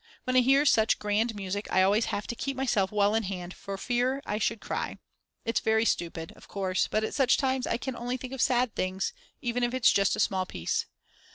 When 0.23 0.35
I 0.35 0.39
hear 0.39 0.65
such 0.65 0.97
grand 0.97 1.35
music 1.35 1.67
I 1.71 1.83
always 1.83 2.05
have 2.05 2.25
to 2.25 2.35
keep 2.35 2.57
myself 2.57 2.91
well 2.91 3.13
in 3.13 3.21
hand 3.21 3.53
for 3.53 3.75
I 3.75 3.77
fear 3.77 4.23
I 4.25 4.39
should 4.39 4.59
cry. 4.59 4.97
It's 5.45 5.59
very 5.59 5.85
stupid, 5.85 6.31
of 6.35 6.47
course, 6.47 6.87
but 6.87 7.03
at 7.03 7.13
such 7.13 7.37
times 7.37 7.67
I 7.67 7.77
can 7.77 7.95
only 7.95 8.17
think 8.17 8.33
of 8.33 8.41
sad 8.41 8.73
things, 8.73 9.13
even 9.43 9.61
if 9.61 9.75
it's 9.75 9.91
just 9.91 10.15
a 10.15 10.19
small 10.19 10.47
piece. 10.47 10.87